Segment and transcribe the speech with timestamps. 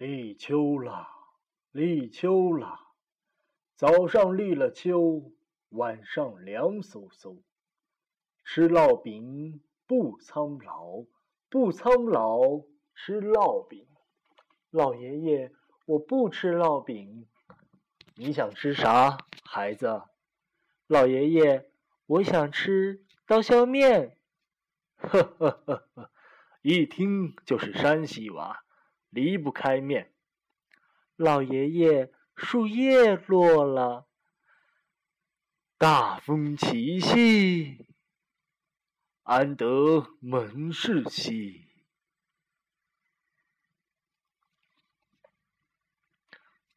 [0.00, 1.08] 立秋了，
[1.72, 2.80] 立秋了，
[3.76, 5.30] 早上立了秋，
[5.68, 7.42] 晚上凉飕飕。
[8.42, 11.04] 吃烙饼不苍老，
[11.50, 12.62] 不苍老
[12.94, 13.86] 吃烙饼。
[14.70, 15.52] 老爷爷，
[15.84, 17.28] 我不吃烙饼。
[18.14, 20.04] 你想吃啥，孩子？
[20.86, 21.70] 老爷爷，
[22.06, 24.16] 我想吃刀削面。
[24.96, 26.10] 呵呵呵呵，
[26.62, 28.64] 一听就是山西娃。
[29.10, 30.12] 离不开面，
[31.16, 34.06] 老爷爷，树叶落了，
[35.76, 37.86] 大风起兮，
[39.24, 41.66] 安得门市兮。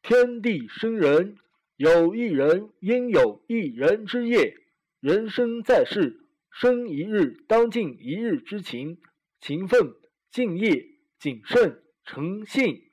[0.02, 1.38] 天地生人，
[1.76, 4.58] 有一人应有一人之业。
[5.00, 9.00] 人生在世，生一日当尽一日之勤，
[9.38, 9.94] 勤奋、
[10.30, 10.86] 敬业、
[11.18, 11.83] 谨慎。
[12.04, 12.92] 诚信，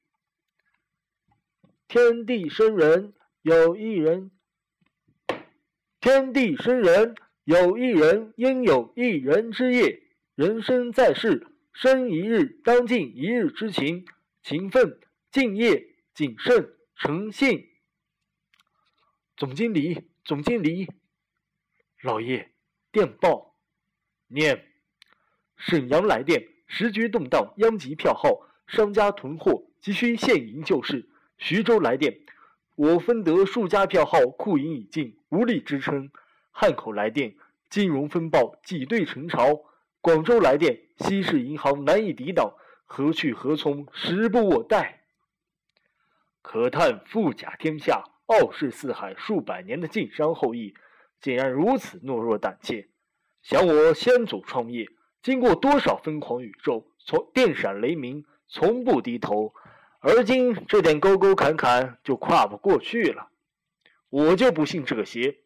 [1.90, 4.32] 天地生人，有一人；
[6.00, 10.02] 天地生人，有一人应有一人之业。
[10.36, 14.06] 人生在世，生一日当尽一日之勤，
[14.42, 14.98] 勤奋、
[15.30, 17.70] 敬业、谨慎、诚信。
[19.36, 20.88] 总经理，总经理，
[22.02, 22.54] 老爷，
[22.94, 23.58] 电报，
[24.28, 24.72] 念：
[25.58, 28.48] 沈阳来电，时局动荡，殃及票号。
[28.72, 31.10] 商家囤货，急需现银救市。
[31.38, 32.22] 徐州来电，
[32.76, 36.10] 我分得数家票号，库银已尽，无力支撑。
[36.52, 37.36] 汉口来电，
[37.70, 39.60] 金融风暴挤兑成潮。
[40.00, 42.54] 广州来电，西市银行难以抵挡，
[42.86, 45.02] 何去何从，时不我待。
[46.42, 50.74] 可叹富甲天下，傲视四海数百年的晋商后裔，
[51.20, 52.88] 竟然如此懦弱胆怯。
[53.42, 54.88] 想我先祖创业，
[55.22, 58.24] 经过多少疯狂宇宙，从电闪雷鸣。
[58.54, 59.54] 从不低头，
[60.00, 63.30] 而今这点沟沟坎坎就跨不过去了。
[64.10, 65.38] 我就不信这个邪！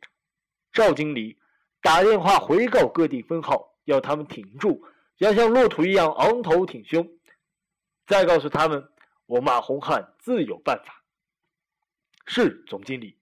[0.73, 1.37] 赵经理，
[1.81, 4.83] 打电话回告各地分号，要他们挺住，
[5.19, 7.07] 要像骆驼一样昂头挺胸。
[8.07, 8.89] 再告诉他们，
[9.27, 11.03] 我马洪汉自有办法。
[12.25, 13.19] 是总经理。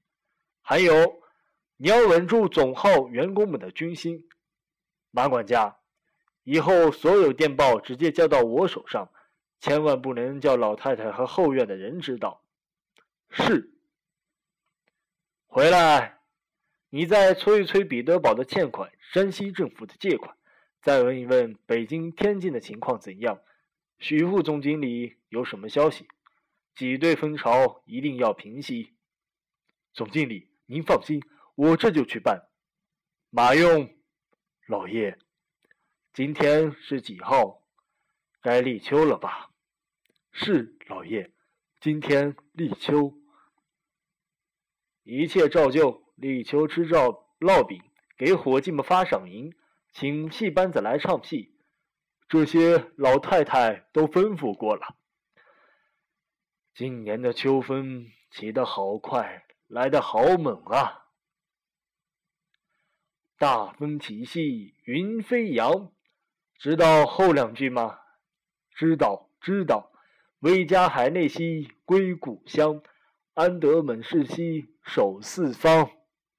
[0.61, 1.21] 还有，
[1.75, 4.29] 你要稳住总号员工们的军心。
[5.11, 5.75] 马管家，
[6.43, 9.09] 以后所有电报直接交到我手上。
[9.63, 12.43] 千万不能叫老太太和后院的人知道。
[13.29, 13.71] 是。
[15.45, 16.19] 回来，
[16.89, 20.35] 你再催一催彼得堡的欠款，山西政府的借款，
[20.81, 23.39] 再问一问北京、天津的情况怎样。
[23.99, 26.09] 许副总经理有什么消息？
[26.75, 28.91] 挤兑风潮一定要平息。
[29.93, 31.23] 总经理，您放心，
[31.55, 32.49] 我这就去办。
[33.29, 33.95] 马用，
[34.67, 35.17] 老爷，
[36.11, 37.63] 今天是几号？
[38.41, 39.51] 该立秋了吧？
[40.35, 41.31] 是老爷，
[41.79, 43.13] 今天立秋，
[45.03, 46.03] 一切照旧。
[46.15, 47.81] 立秋吃照烙饼，
[48.17, 49.53] 给伙计们发赏银，
[49.91, 51.55] 请戏班子来唱戏。
[52.27, 54.95] 这些老太太都吩咐过了。
[56.73, 61.09] 今年的秋风起得好快，来得好猛啊！
[63.37, 65.91] 大风起兮云飞扬，
[66.57, 67.99] 知道后两句吗？
[68.71, 69.92] 知道，知道。
[70.43, 72.81] 威加海内兮归故乡，
[73.33, 75.89] 安得猛士兮守四方。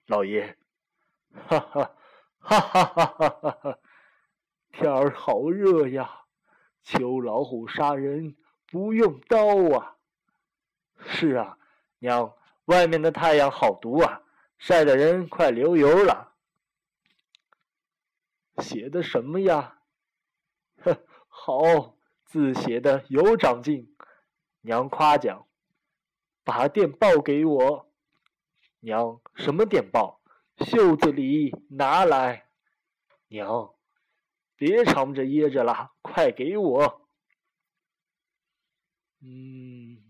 [0.06, 0.58] 老爷，
[1.32, 1.96] 哈哈，
[2.38, 3.78] 哈哈哈哈哈哈！
[4.72, 6.26] 天儿好热呀，
[6.82, 8.36] 秋老虎杀人
[8.70, 9.96] 不用刀啊。
[11.06, 11.56] 是啊，
[12.00, 12.34] 娘，
[12.66, 14.20] 外面的太阳好毒啊，
[14.58, 16.34] 晒得人快流油了。
[18.58, 19.78] 写的什么呀？
[20.84, 20.94] 哼，
[21.26, 23.93] 好字写的有长进，
[24.66, 25.46] 娘夸奖，
[26.42, 27.92] 把电报给我。
[28.80, 30.22] 娘，什么电报？
[30.56, 32.48] 袖子里拿来。
[33.28, 33.74] 娘，
[34.56, 37.06] 别藏着掖着了，快给我。
[39.20, 40.02] 嗯，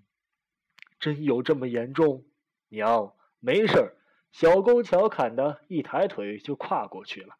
[1.00, 2.24] 真有这么严重？
[2.68, 3.96] 娘，没事儿，
[4.30, 7.36] 小沟桥坎的，一抬腿就跨过去了。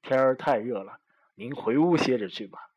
[0.00, 0.98] 天儿太热了，
[1.34, 2.70] 您回屋歇着去吧。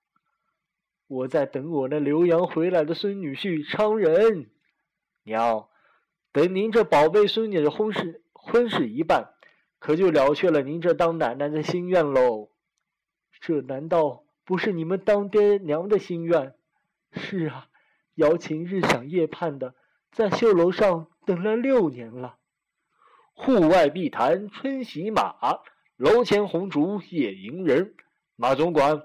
[1.07, 4.49] 我在等我那留洋回来的孙女婿昌仁，
[5.23, 5.69] 娘，
[6.33, 9.33] 等您这宝贝孙女的婚事婚事一办，
[9.79, 12.49] 可就了却了您这当奶奶的心愿喽。
[13.39, 16.55] 这难道不是你们当爹娘的心愿？
[17.13, 17.69] 是啊，
[18.15, 19.75] 瑶琴日想夜盼的，
[20.11, 22.35] 在绣楼上等了六年了。
[23.33, 25.35] 户外碧潭春喜马，
[25.95, 27.95] 楼前红烛夜迎人。
[28.35, 29.03] 马总管。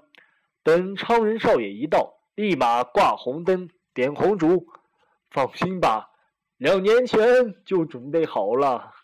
[0.62, 4.69] 等昌仁少爷一到，立马挂红灯，点红烛，
[5.31, 6.11] 放心吧，
[6.56, 8.94] 两年前就准备好了。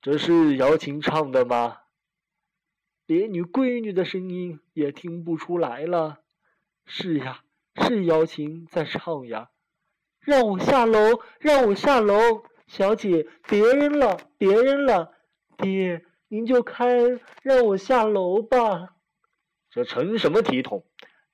[0.00, 1.78] 这是姚琴唱的吗？
[3.06, 6.20] 连你闺女的声音也听不出来了。
[6.84, 7.42] 是呀，
[7.82, 9.50] 是姚琴在唱呀。
[10.20, 15.14] 让我下楼，让我下楼，小姐，别扔了，别扔了，
[15.56, 16.86] 爹，您就开，
[17.42, 18.97] 让我下楼吧。
[19.78, 20.84] 这成什么体统？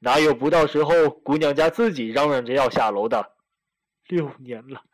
[0.01, 3.33] 哪有不到时候姑娘家自己嚷嚷着要下楼的？
[4.07, 4.85] 六年了，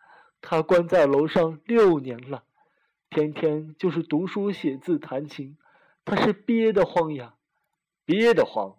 [0.40, 2.44] 他关在楼上六年了。
[3.08, 5.58] 天天就是读书写字弹琴，
[6.04, 7.34] 他是憋得慌呀，
[8.04, 8.76] 憋得慌。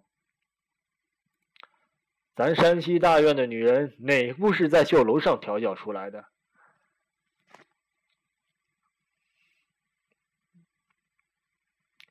[2.34, 6.24] 咱山西大院的女人哪不是在绣楼上调教出来的？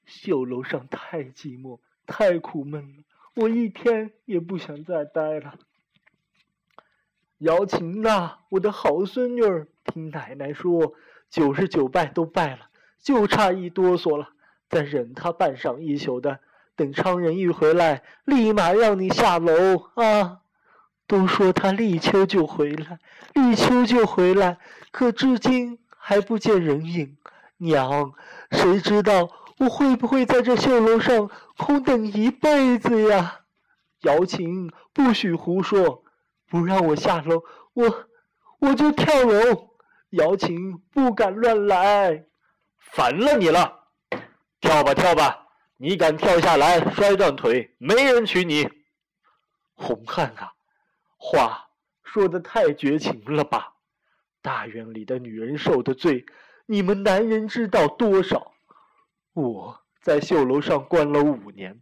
[0.06, 1.80] 绣楼上太寂寞，
[2.12, 3.04] 太苦闷了，
[3.36, 5.56] 我一天也不想再待了。
[7.38, 10.94] 姚琴呐，我的好孙女儿，听奶奶说。
[11.30, 12.68] 九十九拜都拜了，
[13.02, 14.31] 就差一哆嗦了。
[14.68, 16.42] 再忍他半晌一宿的，
[16.75, 20.42] 等昌人一回来，立马让你下楼啊！
[21.08, 23.00] 都说他立秋就回来，
[23.34, 24.58] 立秋就回来，
[24.92, 27.16] 可至今还不见人影。
[27.56, 28.13] 娘，
[28.52, 29.30] 谁知道
[29.62, 33.42] 我会不会在这绣楼上空等一辈子呀？
[34.00, 36.04] 瑶琴，不许胡说！
[36.50, 37.44] 不让我下楼，
[37.74, 38.08] 我
[38.58, 39.69] 我就跳楼。
[40.10, 42.25] 瑶琴不敢乱来，
[42.80, 43.84] 烦了你了！
[44.60, 45.46] 跳吧跳吧，
[45.78, 48.68] 你敢跳下来摔断腿，没人娶你。
[49.75, 50.54] 红汉啊，
[51.18, 51.69] 话
[52.04, 53.75] 说的太绝情了吧？
[54.42, 56.25] 大院里的女人受的罪，
[56.66, 58.50] 你们男人知道多少？
[59.33, 61.81] 我在绣楼上关了五年，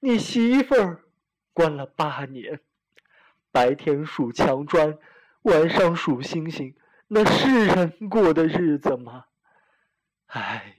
[0.00, 1.04] 你媳妇儿
[1.52, 2.60] 关了八年，
[3.50, 4.98] 白天数墙砖，
[5.42, 6.76] 晚上数星星。
[7.08, 9.26] 那是人过的日子吗？
[10.26, 10.78] 唉，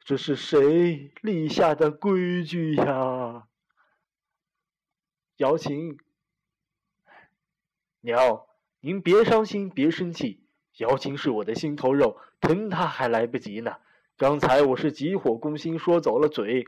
[0.00, 3.46] 这是谁立下的规矩呀？
[5.36, 5.98] 姚琴，
[8.00, 8.44] 娘，
[8.80, 10.46] 您别伤心，别生气。
[10.78, 13.78] 姚琴是我的心头肉，疼她还来不及呢。
[14.20, 16.66] 刚才我是急火攻心，说走了嘴。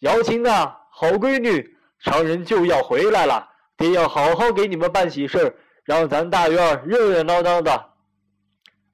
[0.00, 3.48] 瑶琴啊，好闺女，常人就要回来了，
[3.78, 7.94] 爹要好好给你们办喜事让咱大院热热闹闹的。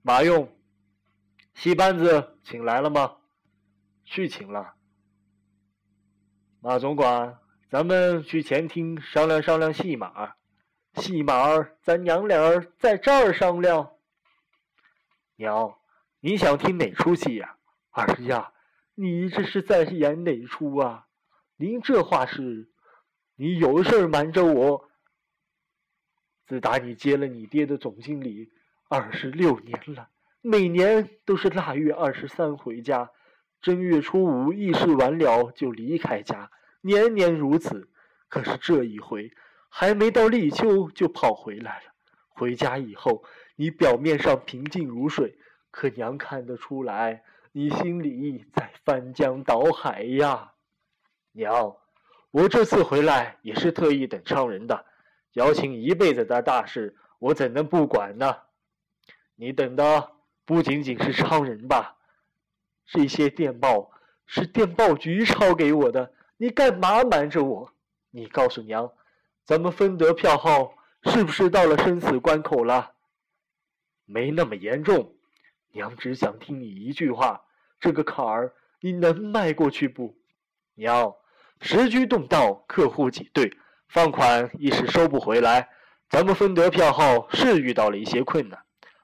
[0.03, 0.56] 马用，
[1.55, 3.17] 戏班子请来了吗？
[4.05, 4.75] 去请了。
[6.61, 10.35] 马总管，咱们去前厅商量商量戏码。
[10.94, 13.94] 戏码，咱娘俩儿在这儿商量。
[15.35, 15.76] 娘，
[16.20, 17.56] 你想听哪出戏呀？
[18.02, 18.52] 儿呀，
[18.94, 21.06] 你这是在演哪出啊？
[21.56, 22.70] 您这话是，
[23.37, 24.90] 你有事瞒着我。
[26.46, 28.52] 自打你接了你爹的总经理。
[28.88, 30.10] 二十六年了，
[30.43, 33.10] 每年都是腊月二十三回家，
[33.60, 36.52] 正月初五议事完了就离开家，
[36.82, 37.90] 年年如此。
[38.28, 39.32] 可是这一回，
[39.69, 41.93] 还没到立秋就跑回来了。
[42.28, 43.25] 回家以后，
[43.56, 45.37] 你表面上平静如水，
[45.72, 47.25] 可娘看得出来，
[47.58, 50.53] 你心里在翻江倒海呀。
[51.32, 51.75] 娘，
[52.31, 54.85] 我这次回来也是特意等昌人的，
[55.32, 58.36] 姚琴一辈子的大事，我怎能不管呢？
[59.36, 60.13] 你等的
[60.44, 61.96] 不仅仅是超人吧？
[62.84, 63.91] 这些电报
[64.27, 67.72] 是电报局抄给我的，你干嘛瞒着我？
[68.10, 68.93] 你告诉娘，
[69.44, 72.93] 咱们分得票号是不是到了生死关口了？
[74.05, 75.15] 没那么严重，
[75.72, 77.45] 娘只想听你一句话，
[77.81, 80.17] 这个坎儿你能迈过去不？
[80.75, 81.15] 娘，
[81.61, 83.51] 时局动荡，客户挤兑，
[83.89, 85.69] 放款一时收不回来，
[86.09, 88.59] 咱们分得票后是遇到了一些困难。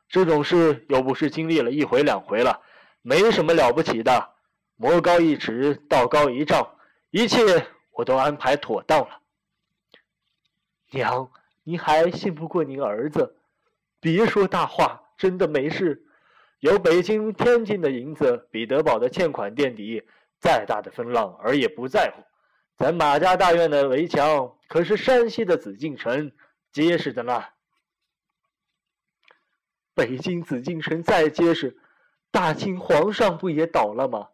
[0.08, 2.60] 这种事又不是经历了一回两回了，
[3.00, 4.30] 没什么了不起的。
[4.76, 6.76] 魔高一尺，道高一丈，
[7.10, 9.20] 一切我都安排妥当了。
[10.90, 11.30] 娘，
[11.64, 13.36] 您还信不过您儿子？
[14.00, 16.04] 别说大话，真的没事。
[16.62, 20.04] 有北京、天津的银子，彼得堡的欠款垫底，
[20.38, 22.22] 再大的风浪儿也不在乎。
[22.76, 26.30] 咱马家大院的围墙可是山西的紫禁城，
[26.70, 27.42] 结实的呢。
[29.92, 31.76] 北京紫禁城再结实，
[32.30, 34.28] 大清皇上不也倒了吗？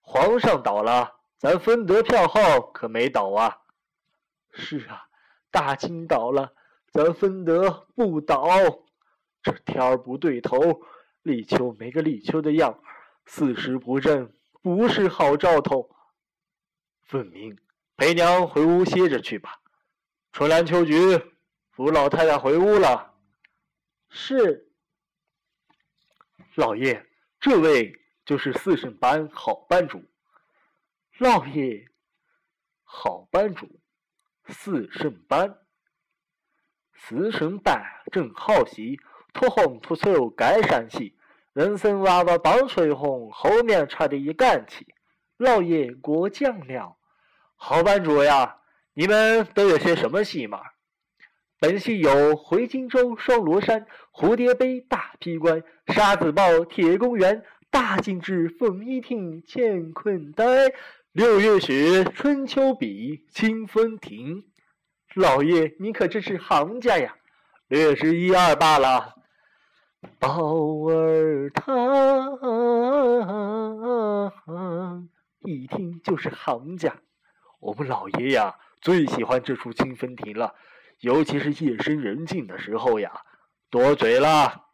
[0.00, 3.58] 皇上倒了，咱分得票号可没倒啊。
[4.52, 5.04] 是啊，
[5.50, 6.54] 大清倒了，
[6.90, 8.48] 咱分得不倒。
[9.42, 10.80] 这天儿不对头，
[11.22, 12.82] 立秋没个立秋的样，
[13.26, 15.94] 四时不正，不是好兆头。
[17.04, 17.58] 分明，
[17.96, 19.60] 陪娘回屋歇着去吧。
[20.32, 20.94] 春兰秋菊，
[21.70, 23.14] 扶老太太回屋了。
[24.08, 24.72] 是。
[26.54, 27.06] 老爷，
[27.40, 30.04] 这位就是四圣班好班主。
[31.18, 31.88] 老爷，
[32.82, 33.80] 好班主，
[34.48, 35.58] 四圣班。
[36.94, 39.00] 四圣班正好戏，
[39.32, 41.14] 脱红脱丑该上戏。
[41.52, 44.86] 人参娃娃棒槌红，后面插的一杆旗。
[45.36, 46.96] 老爷过奖了。
[47.56, 48.56] 好班主呀，
[48.94, 50.60] 你们都有些什么戏码？
[51.60, 60.72] 本戏有回荆州、双罗山、蝴蝶杯、大劈关、沙子堡、铁公园、大金枝、凤仪亭、乾坤呆、
[61.12, 64.44] 六月雪、春秋笔、清风亭。
[65.14, 67.14] 老爷，你可真是行家呀！
[67.68, 69.14] 略知一二罢了。
[70.18, 72.38] 宝儿堂，
[75.44, 76.96] 一听就是行家。
[77.60, 80.56] 我们老爷呀，最喜欢这出清风亭了，
[80.98, 83.12] 尤其是夜深人静的时候呀。
[83.70, 84.66] 多嘴了。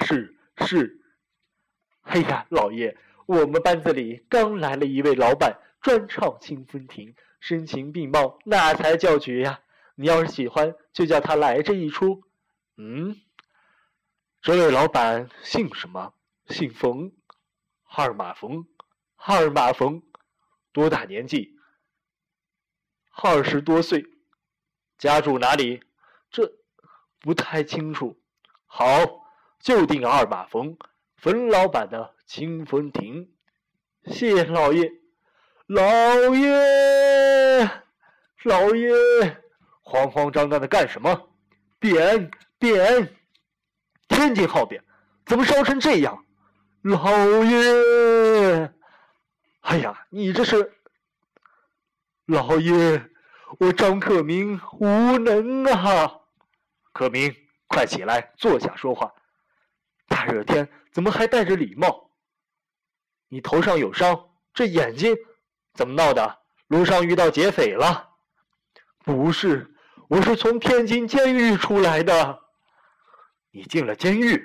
[0.00, 1.00] 是是。
[2.02, 2.96] 哎呀，老爷，
[3.26, 9.60] 我们班子里刚来了一位老板，专唱清风亭，声情并茂，那才叫绝呀！
[9.94, 12.22] 你要是喜欢，就叫他来这一出。
[12.76, 13.16] 嗯。
[14.40, 16.14] 这位老板姓什么？
[16.46, 17.12] 姓冯，
[17.84, 18.66] 二马冯，
[19.16, 20.02] 二马冯，
[20.72, 21.58] 多大年纪？
[23.10, 24.06] 二十多岁。
[24.96, 25.82] 家住哪里？
[26.30, 26.52] 这
[27.20, 28.18] 不太清楚。
[28.64, 28.86] 好，
[29.60, 30.78] 就定二马冯，
[31.16, 33.32] 冯老板的清风亭。
[34.06, 34.90] 谢老爷，
[35.66, 37.70] 老爷，
[38.44, 38.92] 老爷，
[39.82, 41.28] 慌慌张张的干什么？
[41.80, 43.17] 点点。
[44.08, 44.82] 天津号边，
[45.26, 46.24] 怎么烧成这样？
[46.82, 48.72] 老爷，
[49.60, 50.72] 哎呀，你这是……
[52.26, 53.08] 老爷，
[53.58, 56.20] 我张克明无能啊！
[56.92, 57.34] 克明，
[57.66, 59.12] 快起来，坐下说话。
[60.06, 62.10] 大热天怎么还戴着礼帽？
[63.28, 65.16] 你头上有伤，这眼睛
[65.74, 66.38] 怎么闹的？
[66.68, 68.08] 路上遇到劫匪了？
[69.04, 69.74] 不是，
[70.08, 72.42] 我是从天津监狱出来的。
[73.58, 74.40] 你进了监狱，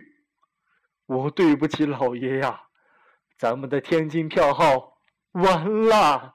[1.06, 2.64] 我对不起老爷呀，
[3.38, 4.98] 咱们的天津票号
[5.34, 6.34] 完了，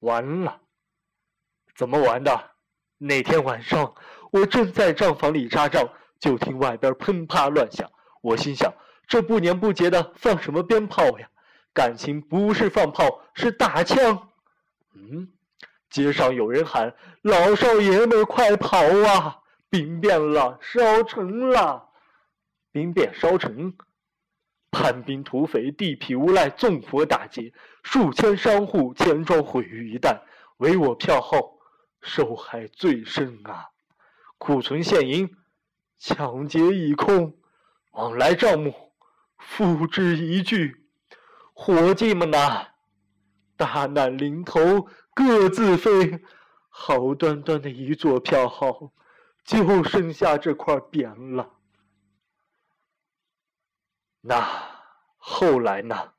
[0.00, 0.60] 完了，
[1.74, 2.50] 怎么完的？
[2.98, 3.94] 那天晚上
[4.30, 5.88] 我正在账房里扎账，
[6.20, 7.90] 就听外边砰啪乱响，
[8.20, 8.70] 我心想
[9.06, 11.26] 这不年不节的放什么鞭炮呀？
[11.72, 14.28] 感情不是放炮，是打枪。
[14.94, 15.32] 嗯，
[15.88, 18.76] 街上有人喊：“老少爷们快跑
[19.08, 19.38] 啊！
[19.70, 21.88] 兵变了，烧成了。”
[22.72, 23.74] 兵变烧城，
[24.70, 27.52] 叛兵土匪地痞无赖纵火打劫，
[27.82, 30.22] 数千商户钱庄毁于一旦，
[30.56, 31.58] 唯我票号
[32.00, 33.68] 受害最深啊！
[34.38, 35.36] 库存现银，
[35.98, 37.36] 抢劫已空，
[37.92, 38.74] 往来账目
[39.38, 40.74] 付之一炬，
[41.52, 42.68] 伙计们呐，
[43.56, 46.20] 大难临头各自飞，
[46.70, 48.92] 好端端的一座票号，
[49.44, 51.50] 就剩下这块匾了。
[54.24, 54.48] 那
[55.18, 56.12] 后来呢？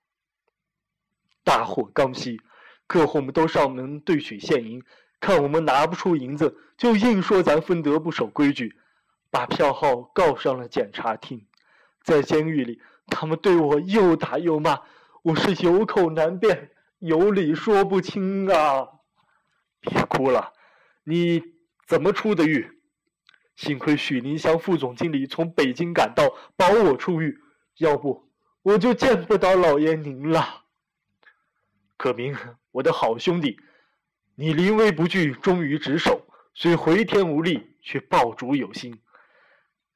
[1.45, 2.39] 大火刚熄，
[2.85, 4.83] 客户们都上门兑取现银，
[5.21, 8.77] 看我们拿不出银子，就硬说咱分得不守规矩，
[9.31, 11.47] 把票号告上了检察厅。
[12.01, 14.81] 在监狱里，他们对我又打又骂，
[15.21, 18.87] 我是有口难辩，有理说不清啊！
[19.79, 20.51] 别哭了，
[21.05, 21.41] 你
[21.87, 22.81] 怎么出的狱？
[23.55, 27.39] 幸亏许林祥副总经理从北京赶到，保我出狱。
[27.77, 28.29] 要不
[28.61, 30.63] 我就见不到老爷您了。
[31.97, 32.37] 可明，
[32.71, 33.59] 我的好兄弟，
[34.35, 39.01] 你临危不惧，忠于职守，虽回天无力，却报主有心。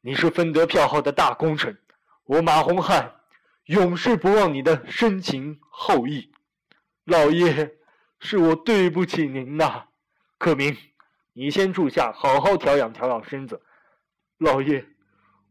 [0.01, 1.77] 你是分得票号的大功臣，
[2.25, 3.15] 我马洪汉
[3.65, 6.31] 永世不忘你的深情厚谊。
[7.05, 7.75] 老爷，
[8.19, 9.85] 是我对不起您呐。
[10.37, 10.75] 可明，
[11.33, 13.61] 你先住下，好好调养调养身子。
[14.37, 14.85] 老爷，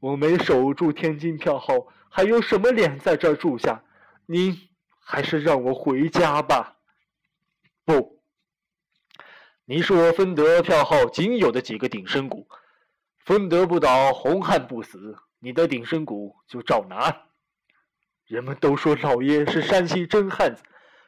[0.01, 1.87] 我没守住天津票号。
[2.17, 3.85] 还有什么脸在这儿住下？
[4.25, 4.71] 您
[5.01, 6.79] 还是让我回家吧。
[7.85, 8.23] 不，
[9.67, 12.49] 你是我分得票号仅有的几个顶身股，
[13.19, 17.15] 分得不倒，洪汉不死，你的顶身股就照拿。
[18.25, 20.63] 人们都说老爷是山西真汉子，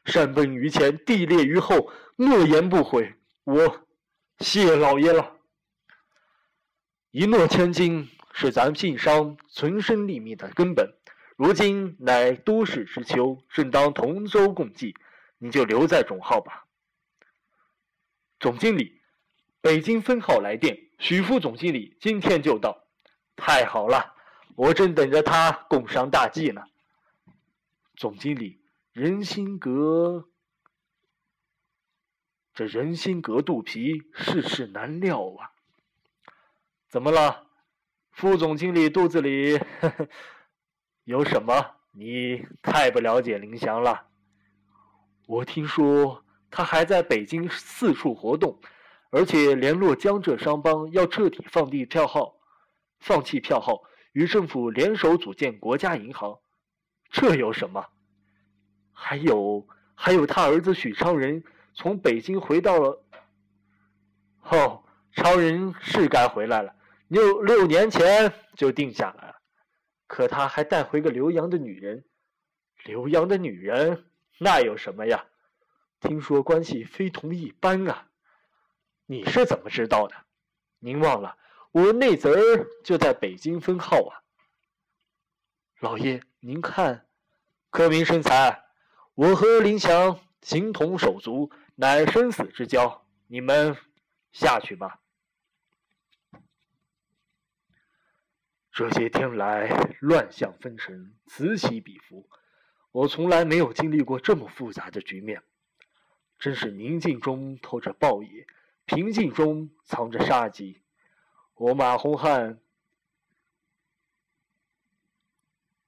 [0.05, 3.15] 山崩于前，地裂于后，诺言不悔。
[3.45, 3.87] 我
[4.41, 5.38] 谢老爷了。
[7.12, 10.98] 一诺千金是咱晋商存身立命的根本。
[11.38, 14.97] 如今乃多事之秋，正当同舟共济，
[15.38, 16.66] 你就留在总号吧。
[18.40, 19.00] 总经理，
[19.61, 22.88] 北京分号来电，许副总经理今天就到。
[23.37, 24.16] 太好了，
[24.57, 26.64] 我正等着他共商大计呢。
[27.95, 30.28] 总经理，人心隔，
[32.52, 35.52] 这人心隔肚皮，世事难料啊。
[36.88, 37.47] 怎么了？
[38.11, 40.09] 副总经理肚子里呵呵
[41.09, 41.71] 有什么？
[41.93, 44.09] 你太不了解林祥了。
[45.27, 48.61] 我听说他还在北京四处活动，
[49.09, 52.35] 而且联络江浙商帮，要彻底放弃票号，
[53.00, 56.41] 放弃票号，与政府联手组建国家银行。
[57.09, 57.87] 这有什么？
[58.93, 63.03] 还有，还有他儿子许昌仁从北京回到了。
[64.43, 66.75] 哦，超人是该回来了。
[67.09, 69.38] 六六年前就定下来了，
[70.09, 72.05] 可他还带回个留洋的女人。
[72.85, 75.27] 留洋的女人那有什么呀？
[76.00, 78.09] 听说关系非同一般啊！
[79.07, 80.15] 你是怎么知道的？
[80.79, 81.37] 您忘了，
[81.73, 84.23] 我内侄儿就在北京分号啊。
[85.81, 87.07] 老爷，您看，
[87.71, 88.65] 科明生财，
[89.15, 93.05] 我和林强形同手足，乃生死之交。
[93.27, 93.77] 你们
[94.31, 95.00] 下去吧。
[98.78, 102.28] 这些天来，乱象纷呈，此起彼伏，
[102.92, 105.42] 我从来没有经历过这么复杂的局面。
[106.38, 108.47] 真是宁静中透着暴野，
[108.85, 110.80] 平静中藏着杀机。
[111.54, 112.61] 我马洪汉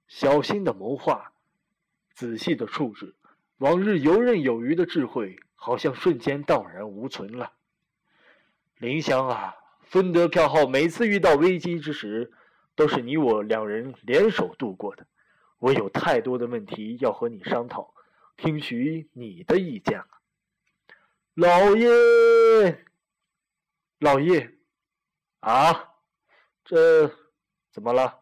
[0.09, 1.31] 小心的谋划，
[2.13, 3.15] 仔细的处置，
[3.59, 7.53] 往日游刃有余的智慧，好像瞬间荡然无存了。
[8.79, 12.33] 林香啊，分得票号，每次遇到危机之时。
[12.75, 15.05] 都是你我两人联手度过的，
[15.59, 17.93] 我有太多的问题要和你商讨，
[18.37, 20.07] 听取你的意见了。
[21.33, 22.85] 老爷，
[23.99, 24.53] 老爷，
[25.39, 25.93] 啊，
[26.63, 27.07] 这
[27.71, 28.19] 怎么了？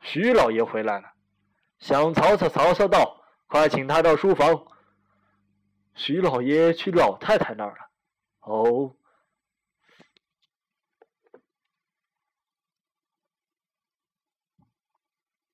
[0.00, 1.12] 徐老爷回来了，
[1.78, 4.66] 想曹操，曹操到，快请他到书房。
[5.94, 7.90] 徐老爷去老太太那儿了。
[8.40, 8.96] 哦。